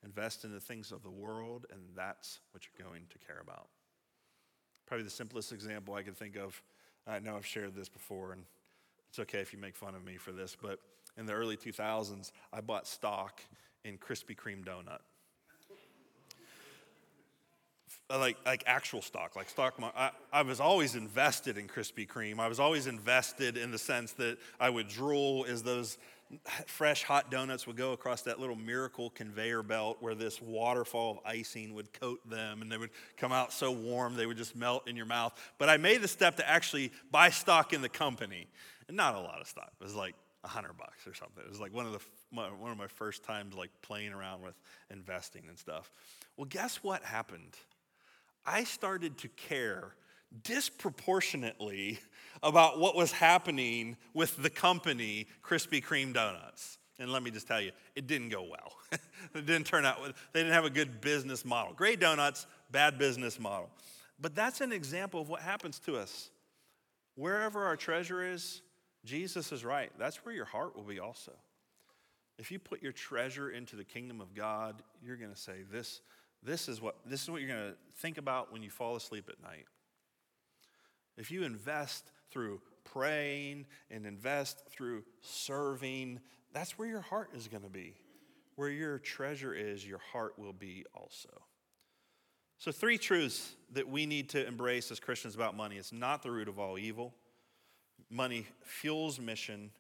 [0.03, 3.69] Invest in the things of the world, and that's what you're going to care about.
[4.87, 6.63] Probably the simplest example I can think of.
[7.07, 8.45] I know I've shared this before, and
[9.19, 10.79] it's okay if you make fun of me for this, but
[11.17, 13.41] in the early 2000s, I bought stock
[13.85, 15.01] in Krispy Kreme donut.
[18.09, 19.75] Like, like actual stock, like stock.
[19.97, 22.39] I, I was always invested in Krispy Kreme.
[22.39, 25.99] I was always invested in the sense that I would drool as those
[26.67, 31.19] fresh hot donuts would go across that little miracle conveyor belt where this waterfall of
[31.25, 34.87] icing would coat them and they would come out so warm they would just melt
[34.87, 35.33] in your mouth.
[35.59, 38.47] But I made the step to actually buy stock in the company.
[38.89, 39.71] And not a lot of stock.
[39.81, 41.43] It was like a hundred bucks or something.
[41.45, 44.55] It was like one of the one of my first times like playing around with
[44.91, 45.91] investing and stuff.
[46.37, 47.57] Well, guess what happened?
[48.47, 49.95] I started to care
[50.43, 51.99] disproportionately
[52.43, 56.79] about what was happening with the company Krispy Kreme Donuts.
[56.99, 58.73] And let me just tell you, it didn't go well.
[59.35, 59.99] it didn't turn out,
[60.33, 61.73] they didn't have a good business model.
[61.73, 63.71] Great donuts, bad business model.
[64.21, 66.31] But that's an example of what happens to us.
[67.15, 68.63] Wherever our treasure is,
[69.09, 69.91] Jesus is right.
[69.99, 71.33] That's where your heart will be also.
[72.39, 76.03] If you put your treasure into the kingdom of God, you're going to say, this,
[76.43, 79.29] this, is what, this is what you're going to think about when you fall asleep
[79.29, 79.65] at night.
[81.17, 86.21] If you invest through praying and invest through serving,
[86.53, 87.95] that's where your heart is going to be.
[88.57, 91.31] Where your treasure is, your heart will be also.
[92.59, 96.31] So, three truths that we need to embrace as Christians about money it's not the
[96.31, 97.15] root of all evil,
[98.11, 99.71] money fuels mission.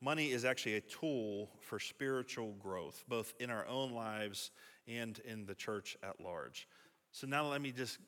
[0.00, 4.50] Money is actually a tool for spiritual growth, both in our own lives
[4.88, 6.66] and in the church at large.
[7.12, 7.98] So, now let me just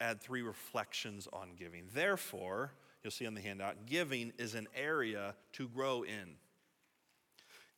[0.00, 1.84] add three reflections on giving.
[1.94, 6.36] Therefore, you'll see on the handout, giving is an area to grow in.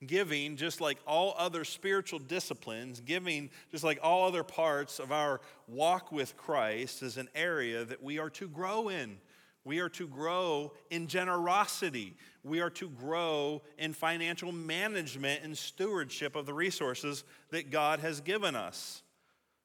[0.04, 5.40] Giving, just like all other spiritual disciplines, giving, just like all other parts of our
[5.68, 9.18] walk with Christ, is an area that we are to grow in.
[9.64, 12.16] We are to grow in generosity.
[12.42, 18.20] We are to grow in financial management and stewardship of the resources that God has
[18.20, 19.02] given us.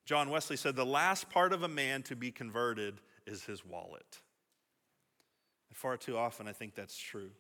[0.06, 4.22] John Wesley said, The last part of a man to be converted is his wallet.
[5.70, 7.32] And far too often, I think that's true.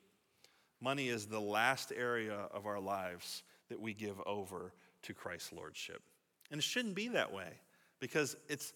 [0.82, 6.02] Money is the last area of our lives that we give over to Christ's lordship.
[6.52, 7.50] And it shouldn't be that way
[8.00, 8.74] because it's,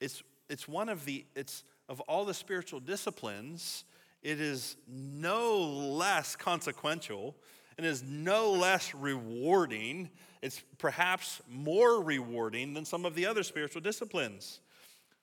[0.00, 3.84] it's, it's one of the, it's of all the spiritual disciplines,
[4.22, 7.36] it is no less consequential
[7.76, 10.10] and is no less rewarding.
[10.42, 14.60] It's perhaps more rewarding than some of the other spiritual disciplines.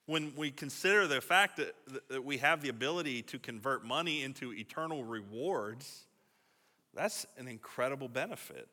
[0.06, 1.74] When we consider the fact that,
[2.08, 6.06] that we have the ability to convert money into eternal rewards,
[6.94, 8.68] that's an incredible benefit.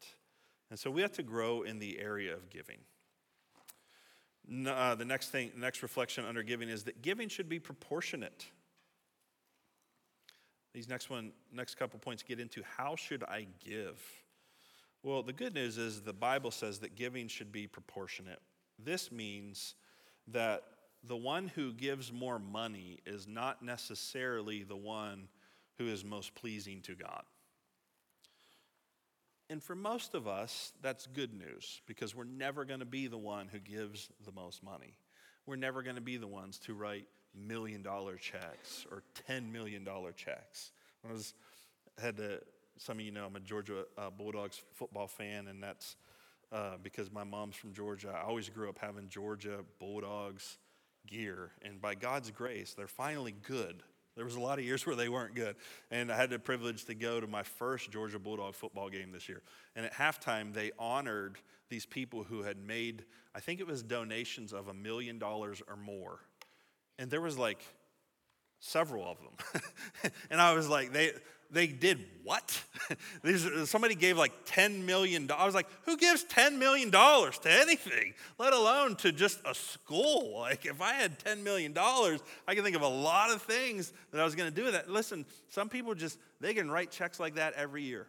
[0.69, 2.77] And so we have to grow in the area of giving.
[4.49, 8.45] Uh, the next thing, next reflection under giving is that giving should be proportionate.
[10.73, 14.01] These next one, next couple points get into how should I give?
[15.03, 18.39] Well, the good news is the Bible says that giving should be proportionate.
[18.83, 19.75] This means
[20.27, 20.63] that
[21.03, 25.27] the one who gives more money is not necessarily the one
[25.77, 27.23] who is most pleasing to God.
[29.49, 33.17] And for most of us, that's good news because we're never going to be the
[33.17, 34.95] one who gives the most money.
[35.47, 39.87] We're never going to be the ones to write million dollar checks or $10 million
[40.15, 40.71] checks.
[41.07, 41.33] I was,
[41.99, 42.41] had to,
[42.77, 45.95] some of you know, I'm a Georgia uh, Bulldogs football fan, and that's
[46.51, 48.13] uh, because my mom's from Georgia.
[48.15, 50.57] I always grew up having Georgia Bulldogs
[51.07, 53.83] gear, and by God's grace, they're finally good.
[54.19, 55.55] There was a lot of years where they weren't good.
[55.89, 59.27] And I had the privilege to go to my first Georgia Bulldog football game this
[59.27, 59.41] year.
[59.75, 64.53] And at halftime, they honored these people who had made, I think it was donations
[64.53, 66.19] of a million dollars or more
[66.99, 67.65] and there was like
[68.59, 70.11] several of them.
[70.29, 71.13] and I was like, they
[71.51, 72.63] they did what?
[73.65, 75.29] Somebody gave like $10 million.
[75.31, 80.37] I was like, who gives $10 million to anything, let alone to just a school?
[80.39, 84.21] Like, if I had $10 million, I can think of a lot of things that
[84.21, 84.89] I was going to do with that.
[84.89, 88.07] Listen, some people just, they can write checks like that every year.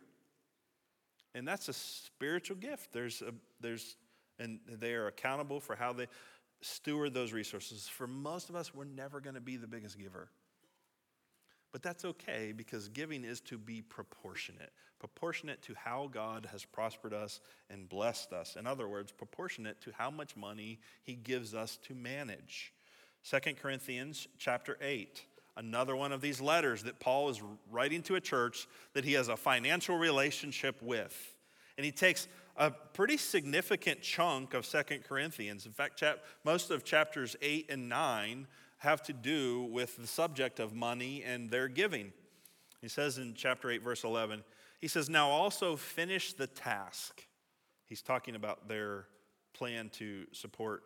[1.34, 2.92] And that's a spiritual gift.
[2.92, 3.96] There's, a, there's,
[4.38, 6.06] and they are accountable for how they,
[6.62, 7.88] steward those resources.
[7.88, 10.28] For most of us, we're never going to be the biggest giver.
[11.72, 17.14] But that's okay because giving is to be proportionate, proportionate to how God has prospered
[17.14, 17.40] us
[17.70, 18.56] and blessed us.
[18.56, 22.72] In other words, proportionate to how much money he gives us to manage.
[23.28, 25.22] 2 Corinthians chapter 8,
[25.56, 27.40] another one of these letters that Paul is
[27.70, 31.36] writing to a church that he has a financial relationship with.
[31.76, 35.66] And he takes a pretty significant chunk of Second Corinthians.
[35.66, 36.02] In fact,
[36.44, 38.46] most of chapters 8 and 9
[38.80, 42.12] have to do with the subject of money and their giving.
[42.80, 44.42] He says in chapter 8, verse 11,
[44.80, 47.26] he says, Now also finish the task.
[47.86, 49.04] He's talking about their
[49.52, 50.84] plan to support,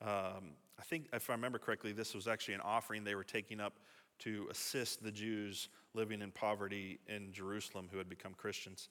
[0.00, 3.60] um, I think, if I remember correctly, this was actually an offering they were taking
[3.60, 3.74] up
[4.20, 8.88] to assist the Jews living in poverty in Jerusalem who had become Christians.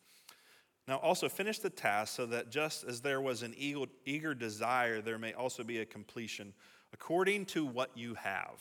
[0.87, 5.17] Now, also finish the task so that just as there was an eager desire, there
[5.17, 6.53] may also be a completion
[6.93, 8.59] according to what you have.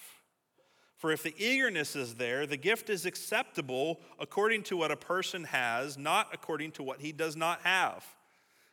[0.97, 5.45] For if the eagerness is there, the gift is acceptable according to what a person
[5.45, 8.05] has, not according to what he does not have.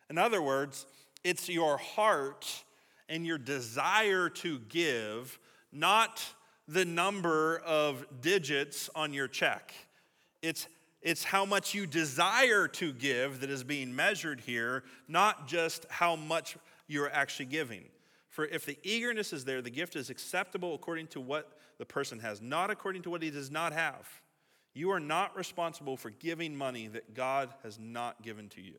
[0.09, 0.85] In other words,
[1.23, 2.63] it's your heart
[3.09, 5.39] and your desire to give,
[5.71, 6.23] not
[6.67, 9.73] the number of digits on your check.
[10.43, 10.67] It's,
[11.01, 16.15] it's how much you desire to give that is being measured here, not just how
[16.15, 16.57] much
[16.87, 17.85] you're actually giving.
[18.39, 22.19] For if the eagerness is there, the gift is acceptable according to what the person
[22.19, 24.07] has, not according to what he does not have.
[24.73, 28.77] You are not responsible for giving money that God has not given to you.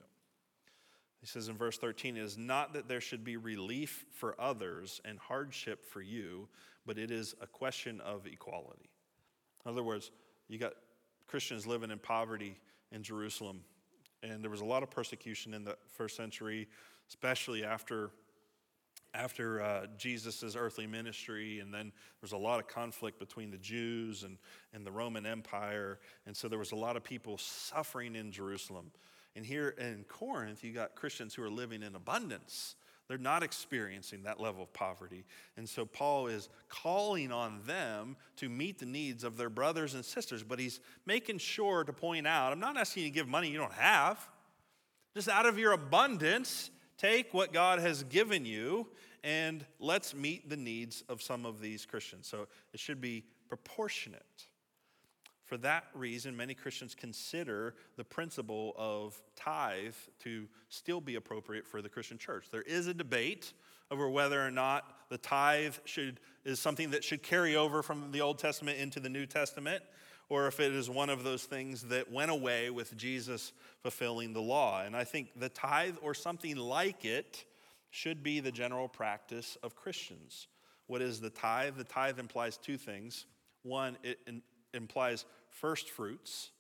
[1.21, 4.99] He says in verse 13, it is not that there should be relief for others
[5.05, 6.49] and hardship for you,
[6.87, 8.89] but it is a question of equality.
[9.67, 10.11] In other words,
[10.49, 10.73] you got
[11.27, 12.57] Christians living in poverty
[12.93, 13.61] in Jerusalem,
[14.23, 16.67] and there was a lot of persecution in the first century,
[17.11, 18.11] especially after
[19.15, 23.59] after uh, Jesus' earthly ministry, and then there was a lot of conflict between the
[23.59, 24.39] Jews and,
[24.73, 25.99] and the Roman Empire.
[26.27, 28.91] And so there was a lot of people suffering in Jerusalem.
[29.37, 32.77] And here in Corinth, you got Christians who are living in abundance.
[33.11, 35.25] They're not experiencing that level of poverty.
[35.57, 40.05] And so Paul is calling on them to meet the needs of their brothers and
[40.05, 43.49] sisters, but he's making sure to point out I'm not asking you to give money
[43.49, 44.29] you don't have.
[45.13, 46.71] Just out of your abundance,
[47.01, 48.87] take what God has given you
[49.25, 52.27] and let's meet the needs of some of these Christians.
[52.27, 54.47] So it should be proportionate.
[55.45, 61.83] For that reason, many Christians consider the principle of tithe to still be appropriate for
[61.83, 62.47] the Christian church.
[62.53, 63.53] There is a debate
[63.91, 68.21] over whether or not the tithe should, is something that should carry over from the
[68.21, 69.83] Old Testament into the New Testament,
[70.31, 73.53] or if it is one of those things that went away with Jesus
[73.83, 74.83] fulfilling the law.
[74.83, 77.45] And I think the tithe or something like it
[77.91, 80.47] should be the general practice of Christians.
[80.87, 81.77] What is the tithe?
[81.77, 83.27] The tithe implies two things.
[83.65, 84.19] One, it
[84.73, 86.51] implies first fruits.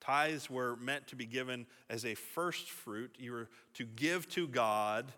[0.00, 3.14] Tithes were meant to be given as a first fruit.
[3.18, 5.12] You were to give to God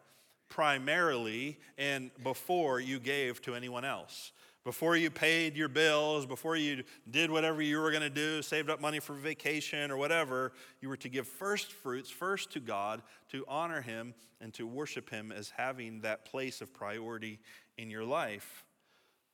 [0.51, 4.33] primarily and before you gave to anyone else.
[4.65, 8.71] Before you paid your bills, before you did whatever you were going to do, saved
[8.71, 13.03] up money for vacation or whatever, you were to give first fruits first to God
[13.33, 17.41] to honor Him and to worship Him as having that place of priority
[17.77, 18.65] in your life.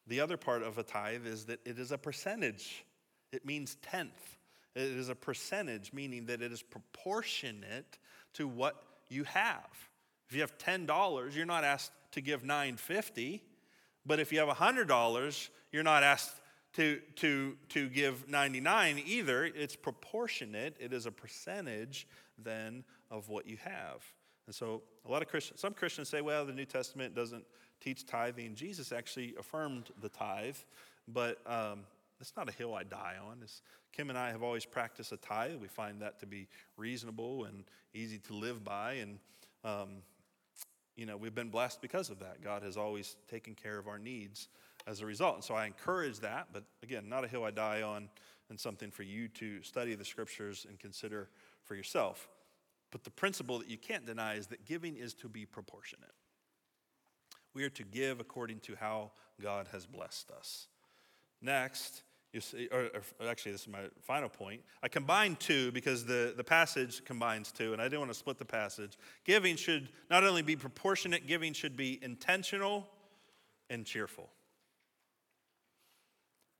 [0.06, 2.84] The other part of a tithe is that it is a percentage
[3.32, 4.36] it means tenth.
[4.74, 7.98] It is a percentage, meaning that it is proportionate
[8.34, 9.68] to what you have.
[10.28, 13.42] If you have $10, you're not asked to give 950,
[14.08, 16.34] but if you have $100, you're not asked
[16.74, 19.44] to, to, to give 99 either.
[19.44, 20.76] It's proportionate.
[20.80, 22.08] It is a percentage
[22.42, 24.02] then of what you have.
[24.46, 27.44] And so a lot of Christians, some Christians say, well, the New Testament doesn't
[27.82, 28.54] teach tithing.
[28.54, 30.56] Jesus actually affirmed the tithe,
[31.06, 31.80] but um,
[32.18, 33.40] that's not a hill I die on.
[33.42, 33.60] It's,
[33.92, 35.56] Kim and I have always practiced a tithe.
[35.60, 36.48] We find that to be
[36.78, 38.94] reasonable and easy to live by.
[38.94, 39.18] And,
[39.64, 39.88] um,
[40.98, 42.42] you know, we've been blessed because of that.
[42.42, 44.48] God has always taken care of our needs
[44.84, 45.36] as a result.
[45.36, 48.08] And so I encourage that, but again, not a hill I die on
[48.50, 51.28] and something for you to study the scriptures and consider
[51.62, 52.28] for yourself.
[52.90, 56.10] But the principle that you can't deny is that giving is to be proportionate.
[57.54, 60.66] We are to give according to how God has blessed us.
[61.40, 62.02] Next,
[62.32, 64.60] you see, or, or, actually, this is my final point.
[64.82, 68.38] I combined two because the, the passage combines two, and I didn't want to split
[68.38, 68.98] the passage.
[69.24, 72.86] Giving should not only be proportionate, giving should be intentional
[73.70, 74.28] and cheerful.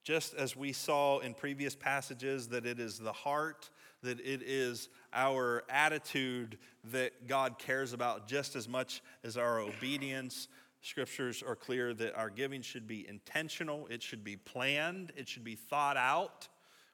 [0.05, 3.69] Just as we saw in previous passages, that it is the heart,
[4.03, 6.57] that it is our attitude
[6.93, 10.49] that God cares about just as much as our obedience
[10.81, 15.45] scriptures are clear that our giving should be intentional, it should be planned, it should
[15.45, 16.49] be thought out.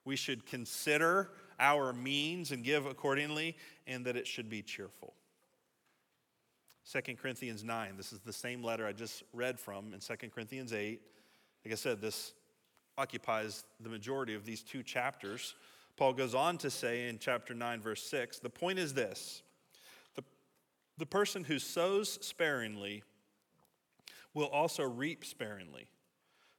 [0.05, 3.57] We should consider our means and give accordingly,
[3.87, 5.15] and that it should be cheerful.
[6.93, 10.73] 2 Corinthians 9, this is the same letter I just read from in 2 Corinthians
[10.75, 11.01] 8.
[11.65, 12.35] Like I said, this
[12.99, 15.55] occupies the majority of these two chapters.
[15.97, 19.43] Paul goes on to say in chapter 9, verse 6 the point is this
[20.15, 20.23] the,
[20.99, 23.03] the person who sows sparingly
[24.35, 25.87] will also reap sparingly.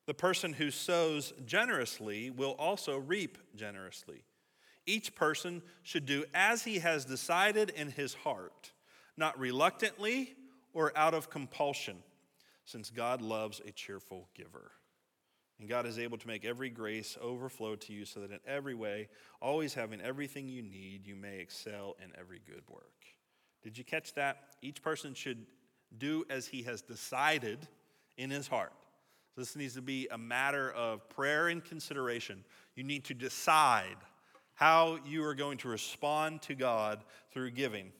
[0.07, 4.23] The person who sows generously will also reap generously.
[4.85, 8.71] Each person should do as he has decided in his heart,
[9.17, 10.35] not reluctantly
[10.73, 11.97] or out of compulsion,
[12.65, 14.71] since God loves a cheerful giver.
[15.59, 18.75] And God is able to make every grace overflow to you so that in every
[18.75, 19.07] way,
[19.41, 23.05] always having everything you need, you may excel in every good work.
[23.63, 24.37] Did you catch that?
[24.61, 25.45] Each person should
[25.99, 27.67] do as he has decided
[28.17, 28.73] in his heart.
[29.33, 32.43] So this needs to be a matter of prayer and consideration.
[32.75, 33.97] You need to decide
[34.53, 37.91] how you are going to respond to God through giving.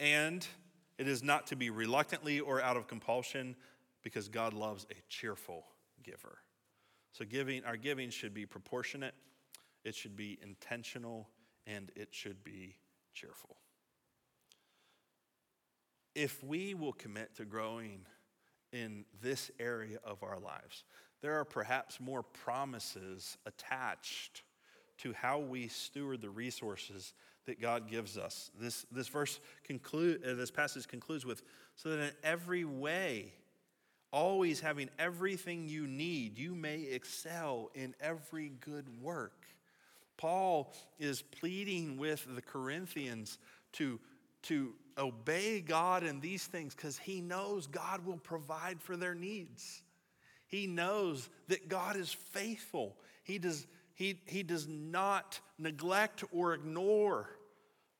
[0.00, 0.46] And
[0.98, 3.54] it is not to be reluctantly or out of compulsion
[4.02, 5.64] because God loves a cheerful
[6.02, 6.38] giver.
[7.12, 9.14] So giving our giving should be proportionate,
[9.84, 11.28] it should be intentional,
[11.66, 12.76] and it should be
[13.14, 13.56] cheerful.
[16.16, 18.00] If we will commit to growing
[18.72, 20.84] in this area of our lives,
[21.20, 24.42] there are perhaps more promises attached
[24.98, 27.12] to how we steward the resources
[27.44, 28.50] that God gives us.
[28.58, 31.42] This, this verse conclude, uh, this passage concludes with,
[31.76, 33.34] so that in every way,
[34.10, 39.44] always having everything you need, you may excel in every good work.
[40.16, 43.36] Paul is pleading with the Corinthians
[43.72, 44.00] to,
[44.44, 49.82] to obey God in these things because he knows God will provide for their needs.
[50.46, 52.96] He knows that God is faithful.
[53.24, 57.28] He does, he, he does not neglect or ignore.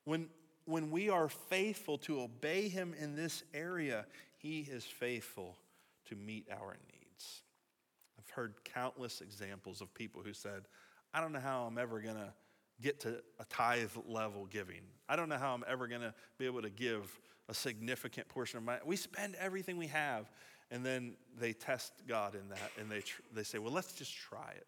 [0.05, 0.29] When,
[0.65, 4.05] when we are faithful to obey Him in this area,
[4.37, 5.57] He is faithful
[6.05, 7.41] to meet our needs.
[8.17, 10.63] I've heard countless examples of people who said,
[11.13, 12.33] I don't know how I'm ever going to
[12.81, 14.81] get to a tithe level giving.
[15.09, 17.19] I don't know how I'm ever going to be able to give
[17.49, 18.77] a significant portion of my.
[18.85, 20.29] We spend everything we have,
[20.69, 24.15] and then they test God in that, and they tr- they say, "Well, let's just
[24.15, 24.67] try it."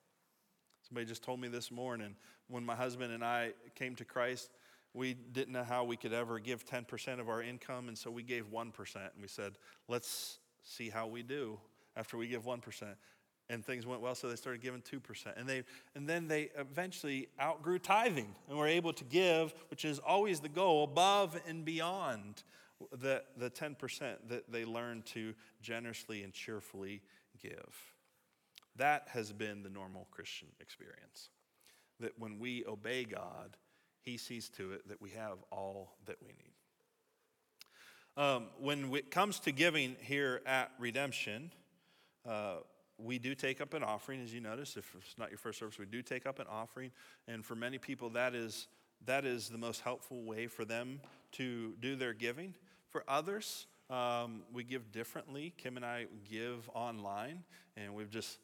[0.88, 2.16] Somebody just told me this morning
[2.48, 4.50] when my husband and I came to Christ,
[4.94, 8.24] we didn't know how we could ever give 10% of our income, and so we
[8.24, 8.96] gave 1%.
[8.96, 9.54] And we said,
[9.88, 11.60] let's see how we do
[11.96, 12.96] after we give 1%.
[13.50, 15.02] And things went well, so they started giving 2%.
[15.36, 15.64] And, they,
[15.96, 20.50] and then they eventually outgrew tithing and were able to give, which is always the
[20.50, 22.44] goal, above and beyond
[23.00, 27.02] the, the 10% that they learned to generously and cheerfully
[27.42, 27.76] give.
[28.76, 31.30] That has been the normal Christian experience.
[32.00, 33.58] That when we obey God,
[34.02, 36.54] He sees to it that we have all that we need.
[38.16, 41.52] Um, when it comes to giving here at Redemption,
[42.28, 42.58] uh,
[43.02, 44.78] we do take up an offering, as you notice.
[44.78, 46.92] If it's not your first service, we do take up an offering.
[47.28, 48.68] And for many people, that is,
[49.06, 51.00] that is the most helpful way for them
[51.34, 52.54] to do their giving.
[52.90, 55.54] For others, um, we give differently.
[55.58, 57.44] Kim and I give online,
[57.78, 58.40] and we've just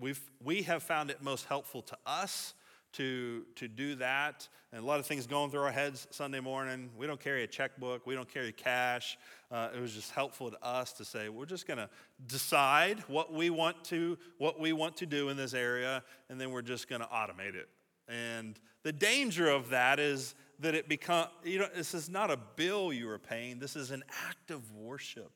[0.00, 2.54] We've, we have found it most helpful to us
[2.96, 4.48] to, to do that.
[4.72, 6.90] And a lot of things going through our heads Sunday morning.
[6.98, 9.18] We don't carry a checkbook, we don't carry cash.
[9.50, 11.88] Uh, it was just helpful to us to say, we're just going to
[12.26, 16.50] decide what we want to what we want to do in this area, and then
[16.50, 17.68] we're just going to automate it.
[18.08, 22.38] And the danger of that is that it become you know this is not a
[22.56, 25.30] bill you are paying this is an act of worship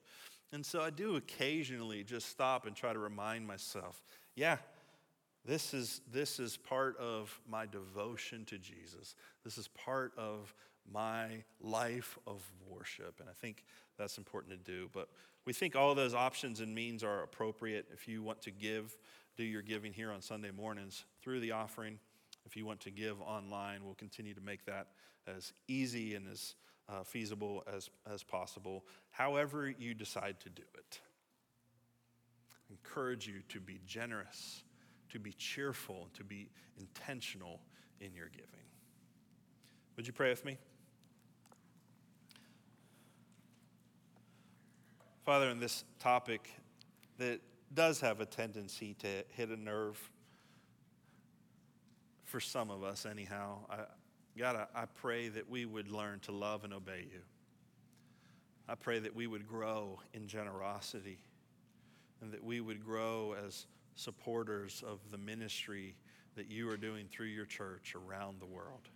[0.50, 4.02] and so i do occasionally just stop and try to remind myself
[4.36, 4.56] yeah,
[5.44, 9.14] this is, this is part of my devotion to Jesus.
[9.44, 10.54] This is part of
[10.90, 13.20] my life of worship.
[13.20, 13.64] And I think
[13.98, 14.88] that's important to do.
[14.92, 15.08] But
[15.46, 17.86] we think all those options and means are appropriate.
[17.92, 18.96] If you want to give,
[19.36, 21.98] do your giving here on Sunday mornings through the offering.
[22.44, 24.88] If you want to give online, we'll continue to make that
[25.26, 26.54] as easy and as
[26.88, 31.00] uh, feasible as, as possible, however you decide to do it
[32.70, 34.62] encourage you to be generous,
[35.10, 36.48] to be cheerful, to be
[36.78, 37.60] intentional
[38.00, 38.46] in your giving.
[39.96, 40.56] Would you pray with me?
[45.24, 46.50] Father, in this topic
[47.18, 47.40] that
[47.74, 50.10] does have a tendency to hit a nerve
[52.24, 53.78] for some of us, anyhow, I,
[54.38, 57.20] God, I, I pray that we would learn to love and obey you.
[58.68, 61.18] I pray that we would grow in generosity
[62.22, 65.96] and that we would grow as supporters of the ministry
[66.36, 68.88] that you are doing through your church around the world.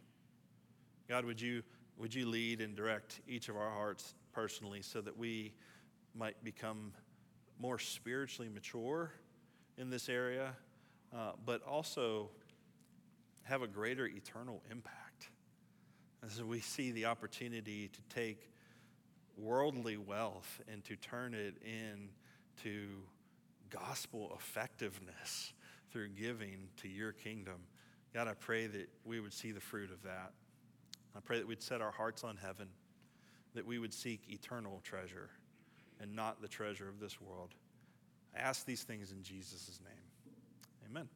[1.09, 1.63] God, would you,
[1.99, 5.55] would you lead and direct each of our hearts personally so that we
[6.15, 6.93] might become
[7.59, 9.13] more spiritually mature
[9.77, 10.55] in this area,
[11.15, 12.31] uh, but also
[13.43, 15.29] have a greater eternal impact.
[16.25, 18.51] As we see the opportunity to take
[19.37, 22.89] worldly wealth and to turn it into
[23.71, 25.53] gospel effectiveness
[25.91, 27.67] through giving to your kingdom.
[28.13, 30.33] God, I pray that we would see the fruit of that.
[31.17, 32.69] I pray that we'd set our hearts on heaven,
[33.55, 35.31] that we would seek eternal treasure
[36.01, 37.55] and not the treasure of this world.
[38.37, 40.35] I ask these things in Jesus' name.
[40.91, 41.09] Amen.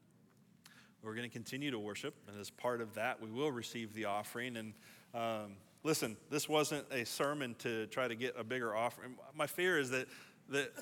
[1.03, 4.07] We're going to continue to worship, and as part of that, we will receive the
[4.07, 4.57] offering.
[4.57, 4.75] And
[5.15, 9.15] um, listen, this wasn't a sermon to try to get a bigger offering.
[9.35, 10.09] My fear is that,
[10.49, 10.73] that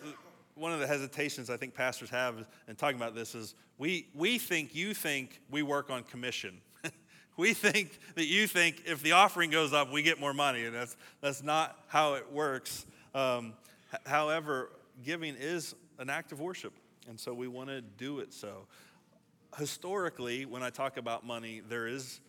[0.57, 4.39] one of the hesitations I think pastors have in talking about this is we, we
[4.39, 6.61] think you think we work on commission.
[7.37, 10.75] we think that you think if the offering goes up, we get more money, and
[10.75, 12.87] that's, that's not how it works.
[13.15, 13.53] Um,
[14.05, 14.71] however,
[15.05, 16.73] giving is an act of worship,
[17.09, 18.67] and so we want to do it so
[19.59, 22.21] historically, when I talk about money, there is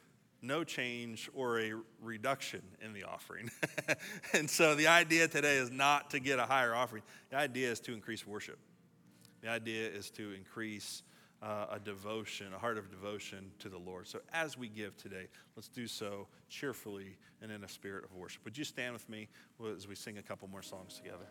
[0.48, 3.52] no change or a reduction in the offering.
[4.34, 7.80] and so the idea today is not to get a higher offering, the idea is
[7.82, 8.58] to increase worship.
[9.42, 11.04] The idea is to increase
[11.42, 14.08] uh, a devotion, a heart of devotion to the Lord.
[14.08, 18.44] So as we give today, let's do so cheerfully and in a spirit of worship.
[18.46, 19.28] Would you stand with me
[19.76, 21.28] as we sing a couple more songs together?